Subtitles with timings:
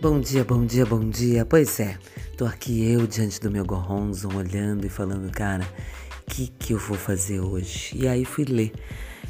[0.00, 1.44] Bom dia, bom dia, bom dia.
[1.44, 1.98] Pois é,
[2.34, 5.68] tô aqui eu diante do meu Goronzon olhando e falando, cara,
[6.22, 7.90] o que que eu vou fazer hoje?
[7.94, 8.72] E aí fui ler,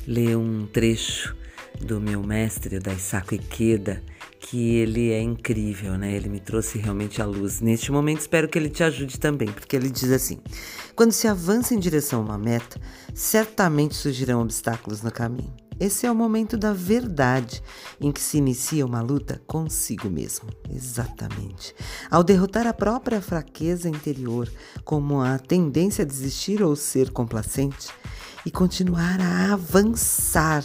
[0.07, 1.37] ler um trecho
[1.81, 4.01] do meu mestre, da Isako Ikeda,
[4.39, 6.15] que ele é incrível, né?
[6.15, 7.61] Ele me trouxe realmente a luz.
[7.61, 10.39] Neste momento, espero que ele te ajude também, porque ele diz assim:
[10.95, 12.81] quando se avança em direção a uma meta,
[13.13, 15.53] certamente surgirão obstáculos no caminho.
[15.81, 17.63] Esse é o momento da verdade
[17.99, 20.51] em que se inicia uma luta consigo mesmo.
[20.71, 21.75] Exatamente.
[22.11, 24.53] Ao derrotar a própria fraqueza interior,
[24.85, 27.89] como a tendência a desistir ou ser complacente,
[28.45, 30.65] e continuar a avançar,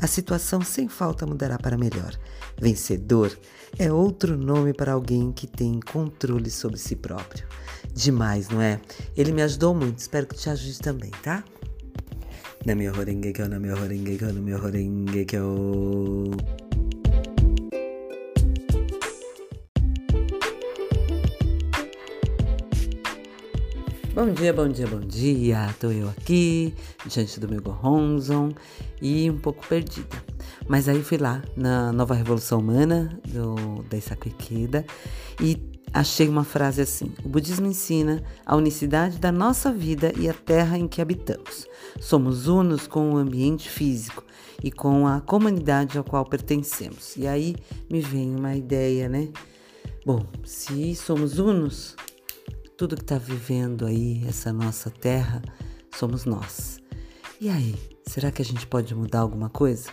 [0.00, 2.16] a situação sem falta mudará para melhor.
[2.60, 3.36] Vencedor
[3.78, 7.46] é outro nome para alguém que tem controle sobre si próprio.
[7.92, 8.80] Demais, não é?
[9.16, 11.42] Ele me ajudou muito, espero que te ajude também, tá?
[12.66, 15.46] Namyo Horengekyo, Namyo Horengekyo, Namyo Horengekyo.
[24.14, 25.74] Bom dia, bom dia, bom dia.
[25.78, 26.74] Tô eu aqui,
[27.06, 28.52] diante do meu Goronzon
[29.00, 30.20] e um pouco perdida.
[30.66, 34.84] Mas aí fui lá na Nova Revolução Humana do Daisaku Ikeda
[35.40, 40.34] e achei uma frase assim: O budismo ensina a unicidade da nossa vida e a
[40.34, 41.66] terra em que habitamos.
[42.00, 44.24] Somos unos com o ambiente físico
[44.62, 47.16] e com a comunidade ao qual pertencemos.
[47.16, 47.56] E aí
[47.90, 49.28] me vem uma ideia, né?
[50.04, 51.96] Bom, se somos unos,
[52.76, 55.42] tudo que está vivendo aí, essa nossa terra,
[55.94, 56.78] somos nós.
[57.40, 57.74] E aí,
[58.08, 59.90] será que a gente pode mudar alguma coisa?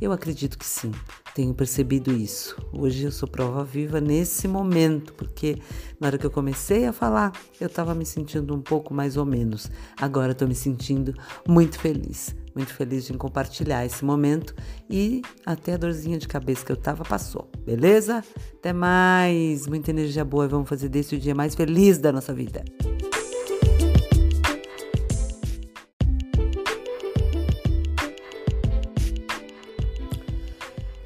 [0.00, 0.92] Eu acredito que sim,
[1.34, 2.56] tenho percebido isso.
[2.72, 5.58] Hoje eu sou prova viva nesse momento, porque
[6.00, 9.26] na hora que eu comecei a falar, eu estava me sentindo um pouco mais ou
[9.26, 9.70] menos.
[10.00, 11.12] Agora estou me sentindo
[11.46, 14.54] muito feliz, muito feliz de compartilhar esse momento
[14.88, 18.24] e até a dorzinha de cabeça que eu tava passou, beleza?
[18.54, 22.32] Até mais, muita energia boa e vamos fazer desse o dia mais feliz da nossa
[22.32, 22.64] vida.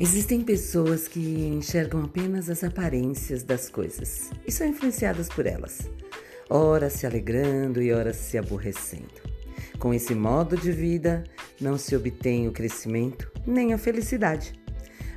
[0.02, 5.90] Existem pessoas que enxergam apenas as aparências das coisas e são influenciadas por elas,
[6.48, 9.12] ora se alegrando e ora se aborrecendo.
[9.78, 11.22] Com esse modo de vida,
[11.60, 14.58] não se obtém o crescimento nem a felicidade.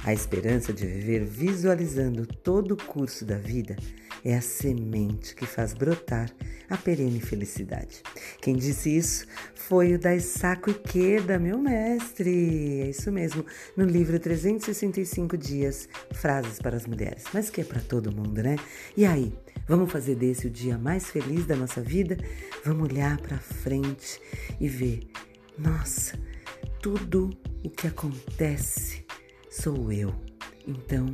[0.05, 3.77] A esperança de viver visualizando todo o curso da vida
[4.23, 6.29] é a semente que faz brotar
[6.69, 8.03] a perene felicidade.
[8.41, 9.25] Quem disse isso
[9.55, 12.81] foi o Daisaku Ikeda, meu mestre.
[12.81, 13.45] É isso mesmo,
[13.77, 17.23] no livro 365 Dias, Frases para as Mulheres.
[17.33, 18.57] Mas que é para todo mundo, né?
[18.97, 19.33] E aí,
[19.65, 22.17] vamos fazer desse o dia mais feliz da nossa vida?
[22.65, 24.19] Vamos olhar para frente
[24.59, 25.07] e ver,
[25.57, 26.19] nossa,
[26.81, 27.29] tudo
[27.63, 29.02] o que acontece
[29.53, 30.13] sou eu.
[30.67, 31.05] Então,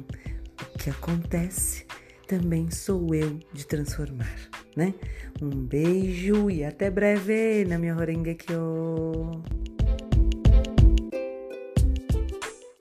[0.73, 1.85] o que acontece
[2.27, 4.33] também sou eu de transformar,
[4.75, 4.93] né?
[5.41, 9.43] Um beijo e até breve na minha Horengekyo!